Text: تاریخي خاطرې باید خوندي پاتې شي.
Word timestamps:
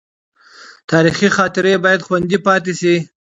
تاریخي 0.91 1.27
خاطرې 1.37 1.73
باید 1.85 2.05
خوندي 2.05 2.37
پاتې 2.45 2.73
شي. 2.81 2.95